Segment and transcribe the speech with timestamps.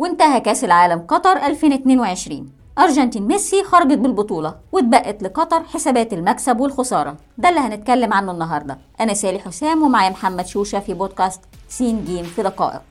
[0.00, 2.48] وانتهى كأس العالم قطر 2022
[2.78, 7.16] أرجنتين ميسي خرجت بالبطولة واتبقت لقطر حسابات المكسب والخسارة.
[7.38, 8.78] ده اللي هنتكلم عنه النهاردة.
[9.00, 12.82] أنا سالي حسام ومعايا محمد شوشة في بودكاست سين جيم في دقائق.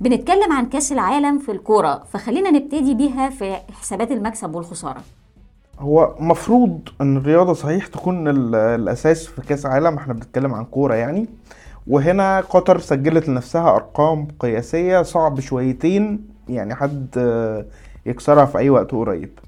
[0.00, 5.02] بنتكلم عن كأس العالم في الكورة فخلينا نبتدي بيها في حسابات المكسب والخسارة.
[5.78, 10.94] هو مفروض إن الرياضة صحيح تكون ال- الأساس في كأس عالم إحنا بنتكلم عن كورة
[10.94, 11.26] يعني.
[11.86, 17.06] وهنا قطر سجلت لنفسها أرقام قياسية صعب شويتين يعني حد
[18.06, 19.38] يكسرها في أي وقت قريب.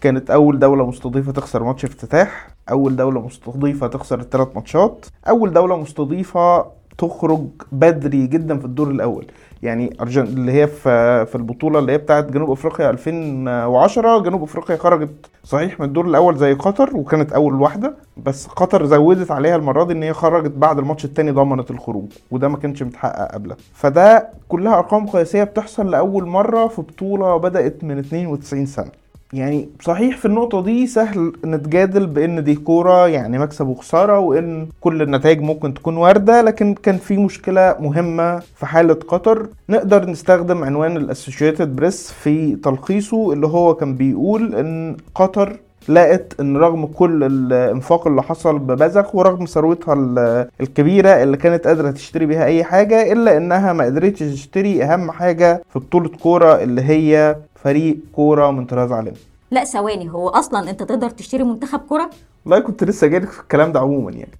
[0.00, 5.76] كانت أول دولة مستضيفة تخسر ماتش افتتاح أول دولة مستضيفة تخسر الثلاث ماتشات أول دولة
[5.76, 6.66] مستضيفة
[6.98, 9.26] تخرج بدري جدا في الدور الأول.
[9.62, 10.22] يعني أرجن...
[10.22, 15.10] اللي هي في في البطولة اللي هي بتاعت جنوب أفريقيا 2010 جنوب أفريقيا خرجت
[15.44, 19.92] صحيح من الدور الأول زي قطر وكانت أول واحدة بس قطر زودت عليها المرة دي
[19.92, 23.56] إن هي خرجت بعد الماتش التاني ضمنت الخروج وده ما كانش متحقق قبلها.
[23.74, 28.90] فده كلها أرقام قياسية بتحصل لأول مرة في بطولة بدأت من 92 سنة.
[29.34, 35.02] يعني صحيح في النقطة دي سهل نتجادل بإن دي كورة يعني مكسب وخسارة وإن كل
[35.02, 39.48] النتائج ممكن تكون واردة لكن كان في مشكلة مهمة في حالة قطر.
[39.68, 45.56] نقدر نستخدم عنوان الاسوشيتد بريس في تلخيصه اللي هو كان بيقول إن قطر
[45.88, 51.90] لقت إن رغم كل الإنفاق اللي حصل ببذخ ورغم ثروتها ال- الكبيرة اللي كانت قادرة
[51.90, 56.82] تشتري بيها أي حاجة إلا إنها ما قدرتش تشتري أهم حاجة في بطولة كورة اللي
[56.82, 59.12] هي فريق كورة من طراز عالمي
[59.50, 60.10] لا ثواني.
[60.12, 62.10] هو أصلا أنت تقدر تشتري منتخب كرة؟
[62.44, 64.32] والله كنت لسه جايلك في الكلام ده عموما يعني.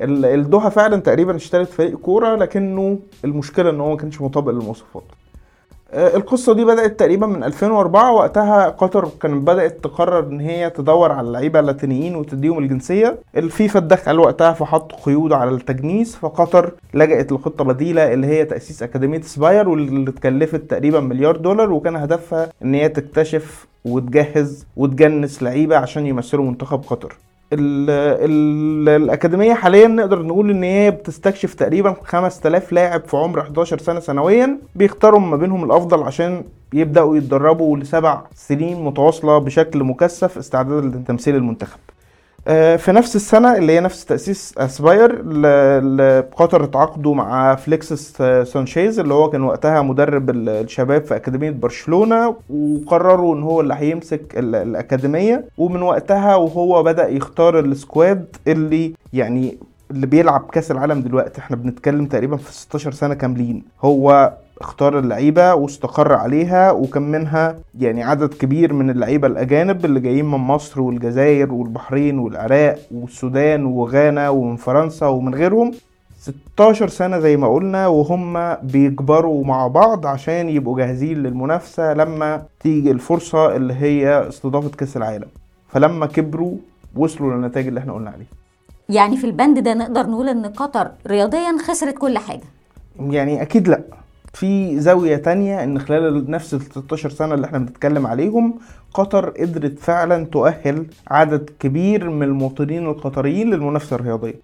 [0.00, 5.02] ال- الدوحة فعلا تقريبا اشترت فريق كورة لكنه المشكلة إن هو ما كانش مطابق للمواصفات.
[5.94, 11.12] آه، القصة دي بدأت تقريبا من 2004 وقتها قطر كانت بدأت تقرر إن هي تدور
[11.12, 13.18] على اللعيبة اللاتينيين وتديهم الجنسية.
[13.36, 19.20] الفيفا اتدخل وقتها فحط قيود على التجنيس فقطر لجأت لخطة بديلة اللي هي تأسيس أكاديمية
[19.20, 26.06] سباير واللي اتكلفت تقريبا مليار دولار وكان هدفها إن هي تكتشف وتجهز وتجنس لعيبة عشان
[26.06, 27.16] يمثلوا منتخب قطر.
[27.52, 27.90] ال
[28.30, 34.00] ال الأكاديمية حاليا نقدر نقول إن هي بتستكشف تقريبا 5000 لاعب في عمر 11 سنة
[34.00, 41.36] سنويا بيختاروا ما بينهم الأفضل عشان يبدأوا يتدربوا لسبع سنين متواصلة بشكل مكثف استعدادا لتمثيل
[41.36, 41.78] المنتخب.
[42.48, 44.54] آه، في نفس السنة اللي هي نفس تأسيس
[45.80, 51.50] ل- قطر اتعاقدوا مع فليكسس سانشيز اللي هو كان وقتها مدرب ال- الشباب في أكاديمية
[51.50, 55.44] برشلونة وقرروا إن هو اللي هيمسك ال- الأكاديمية.
[55.58, 59.58] ومن وقتها وهو بدأ يختار ال squad اللي يعني
[59.90, 63.62] اللي بيلعب كأس العالم دلوقتي إحنا بنتكلم تقريبا في 16 سنة كاملين.
[63.84, 70.24] هو اختار اللعيبة واستقر عليها وكان منها يعني عدد كبير من اللعيبة الأجانب اللي جايين
[70.24, 75.70] من مصر والجزائر والبحرين والعراق والسودان وغانا ومن فرنسا ومن غيرهم.
[76.20, 82.90] 16 سنة زي ما قلنا وهم بيكبروا مع بعض عشان يبقوا جاهزين للمنافسة لما تيجي
[82.90, 85.28] الفرصة اللي هي استضافة كأس العالم.
[85.68, 86.54] فلما كبروا
[86.96, 88.26] وصلوا للنتائج اللي إحنا قلنا عليها.
[88.88, 92.44] يعني في البند ده نقدر نقول إن قطر رياضيا خسرت كل حاجة.
[93.00, 93.80] يعني أكيد لأ.
[94.32, 98.54] في زاوية تانية إن خلال نفس ال 16 سنة اللي إحنا بنتكلم عليهم
[98.94, 104.34] قطر قدرت فعلا تؤهل عدد كبير من المواطنين القطريين للمنافسة الرياضية.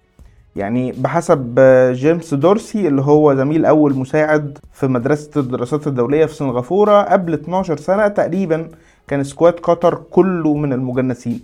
[0.55, 1.59] يعني بحسب
[1.93, 7.77] جيمس دورسي اللي هو زميل أول مساعد في مدرسة الدراسات الدولية في سنغافورة قبل 12
[7.77, 8.67] سنة تقريبا
[9.07, 11.39] كان squad قطر كله من المجنسين.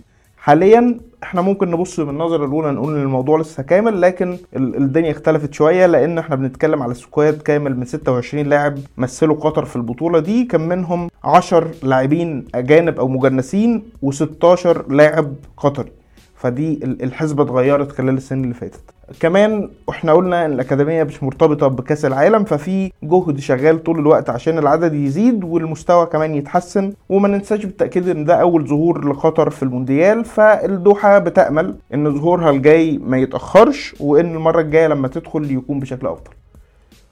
[0.46, 5.10] حاليا إحنا ممكن نبص من النظرة الأولى نقول إن الموضوع لسه كامل لكن ال- الدنيا
[5.10, 10.18] اختلفت شوية لأن إحنا بنتكلم على squad كامل من 26 لاعب مثلوا قطر في البطولة
[10.18, 15.90] دي كان منهم 10 لاعبين أجانب أو مجنسين و16 لاعب قطري.
[16.36, 18.80] فدي ال- الحسبة اتغيرت خلال السنين اللي فاتت.
[19.20, 24.58] كمان إحنا قلنا إن الأكاديمية مش مرتبطة بكأس العالم ففي جهد شغال طول الوقت عشان
[24.58, 30.24] العدد يزيد والمستوى كمان يتحسن وما ننساش بالتأكيد إن ده أول ظهور لقطر في المونديال.
[30.24, 36.30] فالدوحة بتأمل إن ظهورها الجاي ما يتأخرش وإن المرة الجاية لما تدخل يكون بشكل أفضل.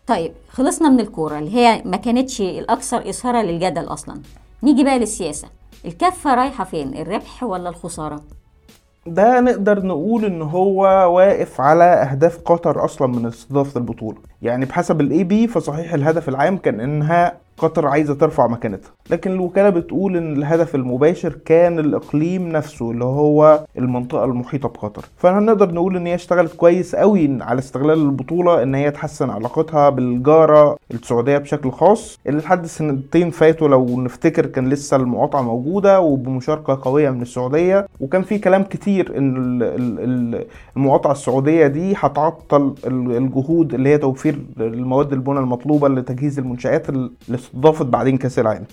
[0.06, 4.16] طيب خلصنا من الكورة اللي هي ما كانتش الأكثر إثارة للجدل أصلا.
[4.62, 5.48] نيجي بقى للسياسة.
[5.84, 8.20] الكفة رايحة فين؟ الربح ولا الخسارة؟
[9.06, 10.80] ده نقدر نقول إن هو
[11.16, 14.16] واقف على أهداف قطر أصلا من استضافة البطولة.
[14.42, 18.90] يعني بحسب ال AP فصحيح الهدف العام كان إنها قطر عايزة ترفع مكانتها.
[19.10, 25.04] لكن الوكالة بتقول إن الهدف المباشر كان الإقليم نفسه اللي هو المنطقة المحيطة بقطر.
[25.16, 30.76] فهنقدر نقول إن هي اشتغلت كويس قوي على استغلال البطولة إن هي تحسن علاقتها بالجارة
[30.90, 37.10] السعودية بشكل خاص اللي لحد سنتين فاتوا لو نفتكر كان لسه المقاطعة موجودة وبمشاركة قوية
[37.10, 37.86] من السعودية.
[38.00, 40.44] وكان في كلام كتير إن ال- ال- ال-
[40.76, 46.86] المقاطعة السعودية دي هتعطل ال- الجهود اللي هي توفير المواد البناء المطلوبة لتجهيز المنشآت
[47.54, 48.64] اللي استضافت بعدين كأس العالم.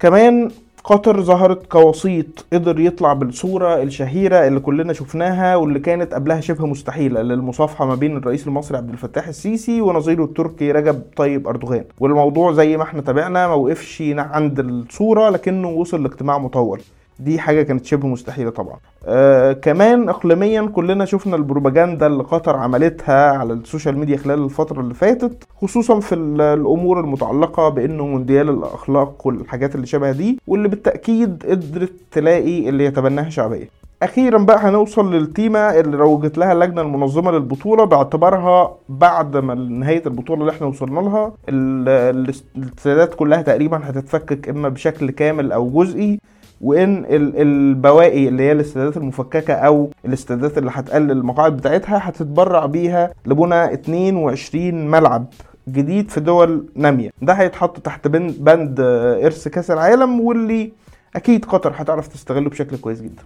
[0.00, 0.50] كمان
[0.84, 7.22] قطر ظهرت كوسيط قدر يطلع بالصورة الشهيرة اللي كلنا شفناها واللي كانت قبلها شبه مستحيلة
[7.22, 11.84] للمصافحة ما بين الرئيس المصري عبد الفتاح السيسي ونظيره التركي رجب طيب أردوغان.
[12.00, 16.80] والموضوع زي ما إحنا تابعنا ما وقفش عند الصورة لكنه وصل لاجتماع مطول.
[17.18, 18.76] دي حاجة كانت شبه مستحيلة طبعا.
[19.06, 24.80] آه كمان اقليميا كلنا شفنا البروباجندا اللي قطر عملتها على ال social media خلال الفترة
[24.80, 30.68] اللي فاتت خصوصا في ال- الأمور المتعلقة بأنه مونديال الأخلاق والحاجات اللي شبه دي واللي
[30.68, 33.68] بالتأكيد قدرت تلاقي اللي يتبناها شعبية.
[34.02, 40.40] أخيرا بقى هنوصل للتيمة اللي روجت لها اللجنة المنظمة للبطولة باعتبارها بعد ما نهاية البطولة
[40.40, 46.18] اللي إحنا وصلنا لها ال- ال- الاستادات كلها تقريبا هتتفكك إما بشكل كامل أو جزئي
[46.60, 53.10] وإن ال- البواقي اللي هي الاستادات المفككة أو الاستادات اللي هتقلل المقاعد بتاعتها هتتبرع بيها
[53.26, 55.26] لبنى 22 ملعب
[55.68, 57.10] جديد في دول نامية.
[57.22, 58.80] ده هيتحط تحت بن- بند
[59.24, 60.72] إرث كأس العالم واللي
[61.16, 63.22] أكيد قطر هتعرف تستغله بشكل كويس جدا.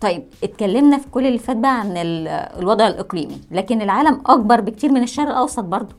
[0.00, 4.92] طيب اتكلمنا في كل اللي فات بقى عن ال- الوضع الإقليمي لكن العالم أكبر بكتير
[4.92, 5.94] من الشرق الأوسط برضه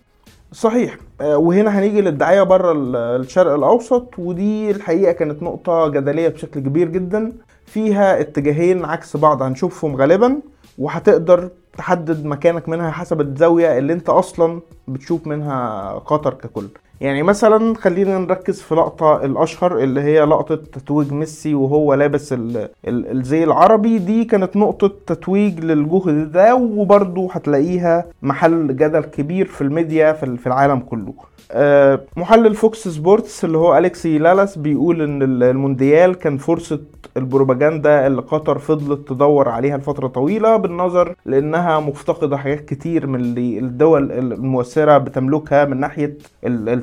[0.52, 0.98] صحيح.
[1.22, 6.88] آه، وهنا هنيجي للدعاية بره ال- الشرق الأوسط ودي الحقيقة كانت نقطة جدلية بشكل كبير
[6.88, 7.32] جدا.
[7.66, 10.42] فيها اتجاهين عكس بعض هنشوفهم غالبا
[10.78, 16.68] وهتقدر تحدد مكانك منها حسب الزاوية اللي انت أصلا بتشوف منها قطر ككل.
[17.02, 22.70] يعني مثلا خلينا نركز في لقطة الأشهر اللي هي لقطة تتويج ميسي وهو لابس ال-
[22.88, 23.98] ال- الزي العربي.
[23.98, 30.38] دي كانت نقطة تتويج للجهد ده وبرضه هتلاقيها محل جدل كبير في الميديا في ال-
[30.38, 31.14] في العالم كله.
[31.52, 36.80] آه، محلل فوكس سبورتس اللي هو أليكسي لالاس بيقول إن ال- المونديال كان فرصة
[37.18, 43.60] البروباجندا اللي قطر فضلت تدور عليها لفترة طويلة بالنظر لأنها مفتقدة حاجات كتير من اللي
[43.60, 46.18] الدول المؤثرة بتملكها من ناحية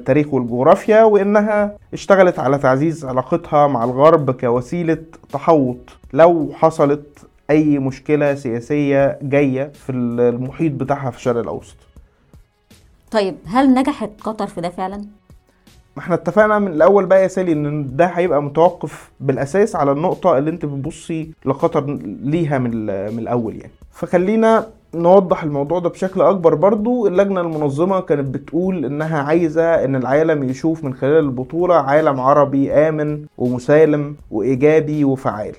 [0.06, 4.99] التاريخ والجغرافيا وإنها اشتغلت على تعزيز علاقتها مع الغرب كوسيلة
[5.32, 5.76] تحوط.
[6.12, 11.76] لو حصلت أي مشكلة سياسية جاية في المحيط بتاعها في الشرق الأوسط.
[13.11, 14.97] طيب هل نجحت قطر في ده فعلا؟
[15.97, 20.38] ما إحنا اتفقنا من الأول بقى يا سالي إن ده هيبقى متوقف بالأساس على النقطة
[20.38, 22.70] اللي أنت بتبصي لقطر ليها من
[23.12, 23.73] من الأول يعني.
[23.93, 26.55] فخلينا نوضح الموضوع ده بشكل أكبر.
[26.55, 32.73] برضو اللجنة المنظمة كانت بتقول إنها عايزة إن العالم يشوف من خلال البطولة عالم عربي
[32.73, 35.55] آمن ومسالم وإيجابي وفعال.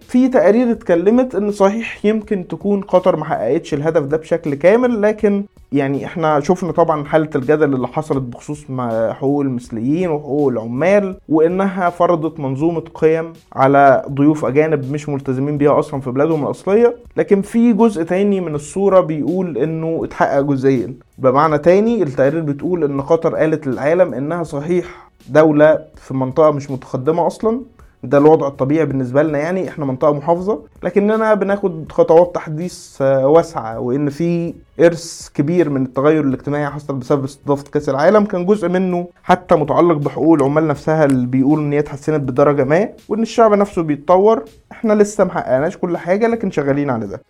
[0.00, 5.44] في تقارير اتكلمت إن صحيح يمكن تكون قطر ما حققتش الهدف ده بشكل كامل لكن
[5.72, 8.64] يعني إحنا شفنا طبعا حالة الجدل اللي حصلت بخصوص
[9.10, 16.00] حقوق المثليين وحقوق العمال وإنها فرضت منظومة قيم على ضيوف أجانب مش ملتزمين بيها أصلا
[16.00, 16.96] في بلادهم الأصلية.
[17.16, 20.94] لكن في جزء تاني من الصورة بيقول إنه اتحقق جزئيا.
[21.18, 27.26] بمعنى تاني التقارير بتقول إن قطر قالت للعالم إنها صحيح دولة في منطقة مش متقدمة
[27.26, 27.60] أصلا.
[28.08, 30.62] ده الوضع الطبيعي بالنسبة لنا يعني إحنا منطقة محافظة.
[30.82, 37.24] لكننا بناخد خطوات تحديث آه، واسعة وإن في إرث كبير من التغير الاجتماعي حصل بسبب
[37.24, 38.24] استضافة كأس العالم.
[38.24, 42.88] كان جزء منه حتى متعلق بحقوق العمال نفسها اللي بيقول إن هي اتحسنت بدرجة ما
[43.08, 44.44] وإن الشعب نفسه بيتطور.
[44.72, 47.22] إحنا لسه محققناش كل حاجة لكن شغالين على ده.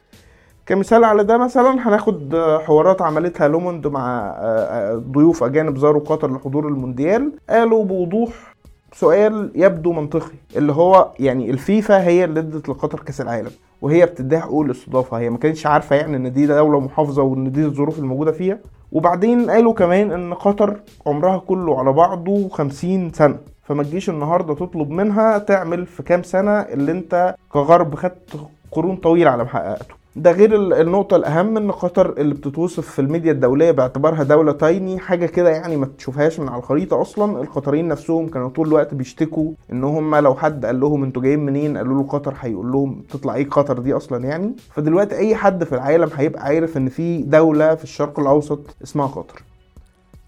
[0.67, 6.33] كمثال على ده مثلا هناخد آه، حوارات عملتها لوموند مع آه، ضيوف أجانب زاروا قطر
[6.35, 7.33] لحضور المونديال.
[7.51, 8.56] قالوا بوضوح
[8.99, 13.51] سؤال يبدو منطقي اللي هو يعني الفيفا هي اللي ادت لقطر كأس العالم
[13.83, 17.65] وهي بتديها حقوق الاستضافة هي ما كانتش عارفة يعني إن دي دولة محافظة وإن دي
[17.65, 18.59] الظروف الموجودة فيها.
[18.93, 20.77] وبعدين قالوا كمان إن قطر
[21.07, 26.51] عمرها كله على بعضه 50 سنة فما تجيش النهارده تطلب منها تعمل في كام سنة
[26.61, 28.37] اللي أنت كغرب خدت
[28.73, 32.99] قرون طويلة على ما حققته ده غير ال- النقطة الأهم إن قطر اللي بتتوصف في
[32.99, 37.41] الميديا الدولية باعتبارها دولة تايني حاجة كده يعني ما تشوفهاش من على الخريطة أصلا.
[37.43, 41.77] القطريين نفسهم كانوا طول الوقت بيشتكوا إن هم لو حد قال لهم أنتوا جايين منين
[41.77, 44.53] قالوا له قطر هيقول لهم تطلع إيه قطر دي أصلا يعني.
[44.75, 49.43] فدلوقتي أي حد في العالم هيبقى عارف إن في دولة في الشرق الأوسط اسمها قطر.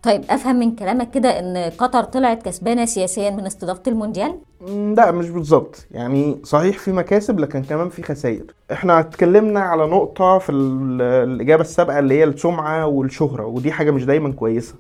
[0.03, 4.39] طيب أفهم من كلامك كده إن قطر طلعت كسبانة سياسيا من استضافة المونديال؟
[4.97, 5.87] لا مش بالظبط.
[5.91, 8.45] يعني صحيح في مكاسب لكن كمان في خسائر.
[8.73, 14.05] إحنا اتكلمنا على نقطة في ال- الإجابة السابقة اللي هي السمعة والشهرة ودي حاجة مش
[14.05, 14.75] دايما كويسة.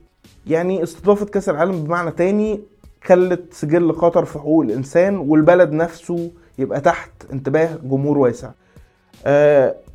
[0.46, 2.60] يعني استضافة كأس العالم بمعنى تاني
[3.04, 8.50] خلت سجل قطر في حقوق الإنسان والبلد نفسه يبقى تحت انتباه جمهور واسع.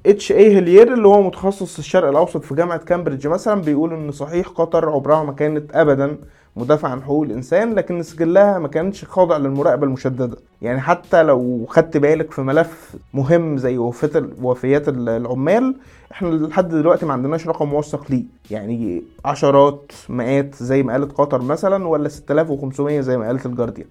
[0.06, 4.48] اتش اي هيلير اللي هو متخصص الشرق الأوسط في جامعة كامبريدج مثلا بيقول إن صحيح
[4.48, 6.18] قطر عمرها ما كانت ابدا
[6.56, 10.38] مدافع عن حقوق الإنسان لكن سجلها ما كانتش خاضع للمراقبة المشددة.
[10.62, 13.78] يعني حتى لو خدت بالك في ملف مهم زي
[14.42, 15.76] وفيات العمال
[16.12, 18.24] إحنا لحد دلوقتي ما عندناش رقم موثق ليه.
[18.52, 23.88] يعني عشرات مئات زي ما قالت قطر مثلا ولا 6500 زي ما قالت الجارديان.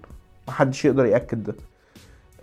[0.47, 1.55] محدش يقدر يأكد ده.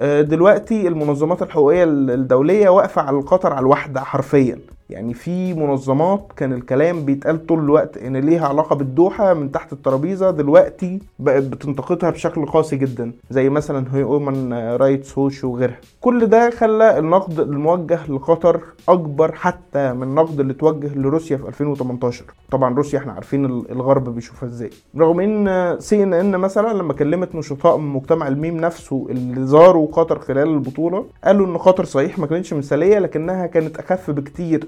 [0.02, 4.58] دلوقتي المنظمات الحقوقية الدولية واقفة على القطر على الوحده حرفيا.
[4.90, 10.30] يعني في منظمات كان الكلام بيتقال طول الوقت إن ليها علاقة بالدوحة من تحت الترابيزة
[10.30, 15.76] دلوقتي بقت بتنتقدها بشكل قاسي جدا زي مثلا هيومن رايتس ووش وغيرها.
[16.00, 22.24] كل ده خلى النقد الموجه لقطر أكبر حتى من النقد اللي اتوجه لروسيا في 2018
[22.50, 24.70] طبعا روسيا إحنا عارفين الغرب بيشوفها إزاي.
[24.96, 29.86] رغم إن سي ان ان مثلا لما كلمت نشطاء من مجتمع الميم نفسه اللي زاروا
[29.92, 34.64] قطر خلال البطولة قالوا إن قطر صحيح ما كانتش مثالية لكنها كانت أخف بكتير.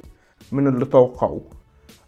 [0.52, 1.40] من اللي توقعوه.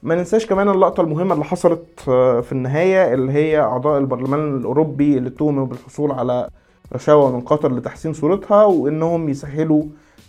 [0.03, 5.19] ما ننساش كمان اللقطة المهمة اللي حصلت آه، في النهاية اللي هي أعضاء البرلمان الأوروبي
[5.19, 6.49] اللي اتهموا بالحصول على
[6.95, 9.83] رشاوى من قطر لتحسين صورتها وإنهم يسهلوا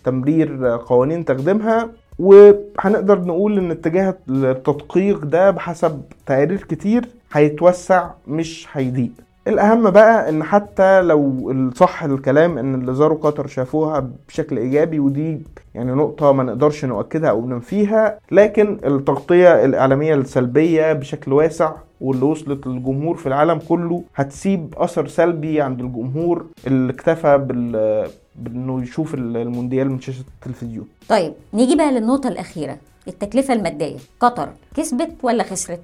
[0.04, 9.10] تمرير قوانين تقديمها وهنقدر نقول إن اتجاه التدقيق ده بحسب تقارير كتير هيتوسع مش هيضيق.
[9.46, 15.42] الأهم بقى إن حتى لو صح الكلام إن اللي زاروا قطر شافوها بشكل إيجابي ودي
[15.74, 22.66] يعني نقطة ما نقدرش نؤكدها أو ننفيها لكن التغطية الإعلامية السلبية بشكل واسع واللي وصلت
[22.66, 29.90] للجمهور في العالم كله هتسيب أثر سلبي عند الجمهور اللي اكتفى بال بإنه يشوف المونديال
[29.90, 30.86] من شاشة التلفزيون.
[31.08, 32.76] طيب نيجي بقى للنقطة الأخيرة
[33.08, 35.80] التكلفة المادية قطر كسبت ولا خسرت؟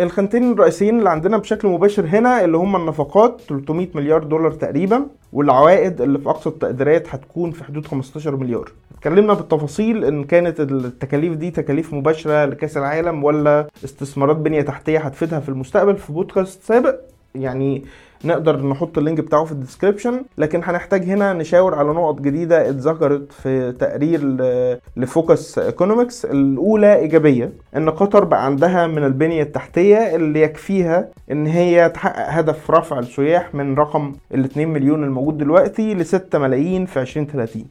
[0.00, 6.00] الخانتين الرئيسيين اللي عندنا بشكل مباشر هنا اللي هم النفقات 300 مليار دولار تقريبا والعوائد
[6.00, 8.72] اللي في أقصى التقديرات هتكون في حدود 15 مليار.
[8.98, 15.40] اتكلمنا بالتفاصيل إن كانت التكاليف دي تكاليف مباشرة لكأس العالم ولا استثمارات بنية تحتية هتفيدها
[15.40, 16.94] في المستقبل في بودكاست سابق.
[17.34, 17.84] يعني
[18.24, 22.68] نقدر نحط ال link بتاعه في ال description لكن هنحتاج هنا نشاور على نقط جديدة
[22.70, 24.20] اتذكرت في تقرير
[24.96, 26.24] لفوكس ايكونومكس.
[26.24, 32.70] الأولى إيجابية إن قطر بقى عندها من البنية التحتية اللي يكفيها إن هي تحقق هدف
[32.70, 37.64] رفع السياح من رقم ال 2 مليون الموجود دلوقتي ل 6 ملايين في 2030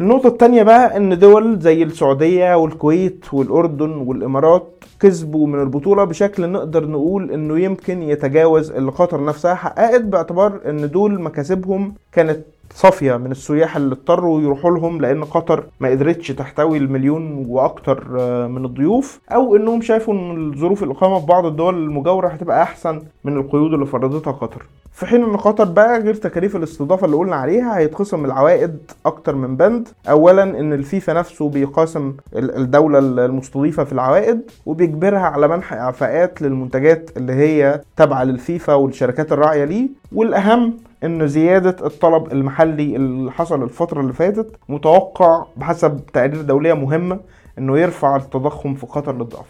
[0.00, 6.86] النقطة التانية بقى إن دول زي السعودية والكويت والأردن والإمارات كسبوا من البطولة بشكل نقدر
[6.86, 12.40] نقول إنه يمكن يتجاوز اللي قطر نفسها حققت باعتبار إن دول مكاسبهم كانت
[12.74, 18.46] صافية من السياح اللي اضطروا يروحوا لهم لأن قطر ما قدرتش تحتوي المليون وأكتر آه،
[18.46, 23.36] من الضيوف أو إنهم شافوا إن ظروف الإقامة في بعض الدول المجاورة هتبقى أحسن من
[23.36, 24.66] القيود اللي فرضتها قطر.
[24.92, 29.56] في حين إن قطر بقى غير تكاليف الاستضافة اللي قلنا عليها هيتخصم العوائد أكتر من
[29.56, 29.88] بند.
[30.10, 37.32] اولا إن الفيفا نفسه بيقاسم الدولة المستضيفة في العوائد وبيجبرها على منح إعفاءات للمنتجات اللي
[37.32, 39.88] هي تابعة للفيفا والشركات الراعية ليه.
[40.12, 47.20] والأهم إن زيادة الطلب المحلي اللي حصل الفترة اللي فاتت متوقع بحسب تقارير دولية مهمة
[47.58, 49.46] إنه يرفع التضخم في قطر للضعف.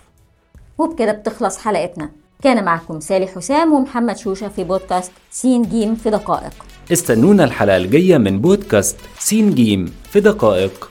[0.78, 2.10] وبكده بتخلص حلقتنا.
[2.42, 6.52] كان معكم سالي حسام ومحمد شوشة في بودكاست سين جيم في دقائق.
[6.92, 10.90] استنونا الحلقة الجاية من بودكاست سين جيم في دقائق.